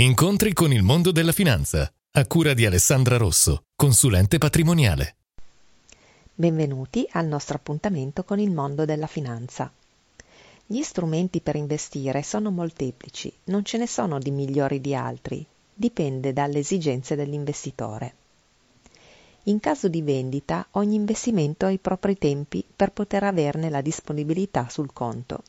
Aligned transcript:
Incontri 0.00 0.52
con 0.52 0.72
il 0.72 0.84
mondo 0.84 1.10
della 1.10 1.32
finanza, 1.32 1.92
a 2.12 2.26
cura 2.28 2.54
di 2.54 2.64
Alessandra 2.64 3.16
Rosso, 3.16 3.64
consulente 3.74 4.38
patrimoniale. 4.38 5.16
Benvenuti 6.32 7.04
al 7.10 7.26
nostro 7.26 7.56
appuntamento 7.56 8.22
con 8.22 8.38
il 8.38 8.52
mondo 8.52 8.84
della 8.84 9.08
finanza. 9.08 9.68
Gli 10.64 10.82
strumenti 10.82 11.40
per 11.40 11.56
investire 11.56 12.22
sono 12.22 12.52
molteplici, 12.52 13.32
non 13.46 13.64
ce 13.64 13.76
ne 13.76 13.88
sono 13.88 14.20
di 14.20 14.30
migliori 14.30 14.80
di 14.80 14.94
altri, 14.94 15.44
dipende 15.74 16.32
dalle 16.32 16.60
esigenze 16.60 17.16
dell'investitore. 17.16 18.14
In 19.46 19.58
caso 19.58 19.88
di 19.88 20.02
vendita, 20.02 20.64
ogni 20.74 20.94
investimento 20.94 21.66
ha 21.66 21.70
i 21.70 21.78
propri 21.78 22.16
tempi 22.16 22.64
per 22.64 22.92
poter 22.92 23.24
averne 23.24 23.68
la 23.68 23.80
disponibilità 23.80 24.68
sul 24.68 24.92
conto. 24.92 25.42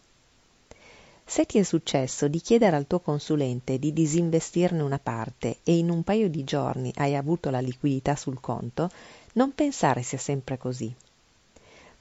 Se 1.30 1.46
ti 1.46 1.60
è 1.60 1.64
successo 1.64 2.28
di 2.28 2.42
chiedere 2.42 2.76
al 2.76 2.88
tuo 2.88 3.02
consulente 3.02 3.78
di 3.78 3.94
disinvestirne 3.94 4.82
una 4.82 4.98
parte 4.98 5.58
e 5.64 5.78
in 5.78 5.92
un 5.92 6.02
paio 6.02 6.28
di 6.28 6.44
giorni 6.44 6.92
hai 6.96 7.16
avuto 7.16 7.52
la 7.52 7.60
liquidità 7.60 8.16
sul 8.16 8.40
conto, 8.40 8.90
non 9.34 9.54
pensare 9.54 10.02
sia 10.02 10.18
sempre 10.18 10.58
così. 10.58 10.92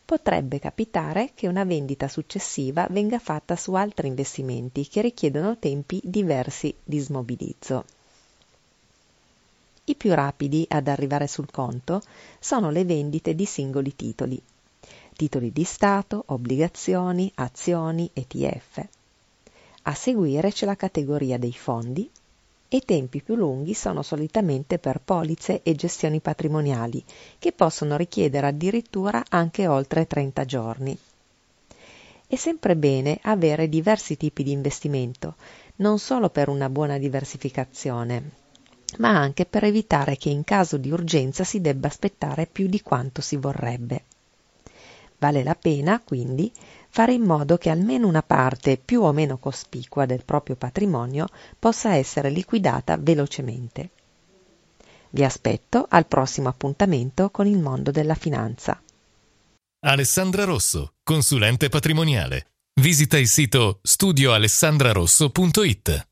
Potrebbe 0.02 0.58
capitare 0.58 1.32
che 1.34 1.46
una 1.46 1.64
vendita 1.64 2.08
successiva 2.08 2.86
venga 2.88 3.18
fatta 3.18 3.54
su 3.54 3.74
altri 3.74 4.08
investimenti 4.08 4.88
che 4.88 5.02
richiedono 5.02 5.58
tempi 5.58 6.00
diversi 6.02 6.74
di 6.82 6.98
smobilizzo. 6.98 7.84
I 9.84 9.94
più 9.94 10.14
rapidi 10.14 10.64
ad 10.70 10.88
arrivare 10.88 11.26
sul 11.26 11.50
conto 11.50 12.00
sono 12.40 12.70
le 12.70 12.86
vendite 12.86 13.34
di 13.34 13.44
singoli 13.44 13.94
titoli, 13.94 14.40
titoli 15.14 15.52
di 15.52 15.64
Stato, 15.64 16.22
obbligazioni, 16.28 17.30
azioni, 17.34 18.08
ETF. 18.14 18.96
A 19.88 19.94
seguire 19.94 20.52
c'è 20.52 20.66
la 20.66 20.76
categoria 20.76 21.38
dei 21.38 21.54
fondi 21.54 22.10
e 22.68 22.76
i 22.76 22.84
tempi 22.84 23.22
più 23.22 23.36
lunghi 23.36 23.72
sono 23.72 24.02
solitamente 24.02 24.78
per 24.78 25.00
polizze 25.00 25.62
e 25.62 25.74
gestioni 25.74 26.20
patrimoniali, 26.20 27.02
che 27.38 27.52
possono 27.52 27.96
richiedere 27.96 28.48
addirittura 28.48 29.24
anche 29.30 29.66
oltre 29.66 30.06
30 30.06 30.44
giorni. 30.44 30.98
È 32.26 32.36
sempre 32.36 32.76
bene 32.76 33.18
avere 33.22 33.70
diversi 33.70 34.18
tipi 34.18 34.42
di 34.42 34.52
investimento, 34.52 35.36
non 35.76 35.98
solo 35.98 36.28
per 36.28 36.50
una 36.50 36.68
buona 36.68 36.98
diversificazione, 36.98 38.30
ma 38.98 39.08
anche 39.08 39.46
per 39.46 39.64
evitare 39.64 40.18
che 40.18 40.28
in 40.28 40.44
caso 40.44 40.76
di 40.76 40.90
urgenza 40.90 41.44
si 41.44 41.62
debba 41.62 41.86
aspettare 41.88 42.44
più 42.44 42.66
di 42.66 42.82
quanto 42.82 43.22
si 43.22 43.36
vorrebbe. 43.36 44.02
Vale 45.18 45.42
la 45.42 45.54
pena, 45.54 46.00
quindi, 46.00 46.50
fare 46.88 47.12
in 47.12 47.22
modo 47.22 47.58
che 47.58 47.70
almeno 47.70 48.06
una 48.06 48.22
parte 48.22 48.80
più 48.82 49.02
o 49.02 49.12
meno 49.12 49.38
cospicua 49.38 50.06
del 50.06 50.24
proprio 50.24 50.56
patrimonio 50.56 51.26
possa 51.58 51.94
essere 51.94 52.30
liquidata 52.30 52.96
velocemente. 52.96 53.90
Vi 55.10 55.24
aspetto 55.24 55.86
al 55.88 56.06
prossimo 56.06 56.48
appuntamento 56.48 57.30
con 57.30 57.46
il 57.46 57.58
mondo 57.58 57.90
della 57.90 58.14
finanza. 58.14 58.80
Alessandra 59.80 60.44
Rosso, 60.44 60.94
consulente 61.02 61.68
patrimoniale. 61.68 62.46
Visita 62.80 63.18
il 63.18 63.28
sito 63.28 63.80
studioalessandrarosso.it. 63.82 66.07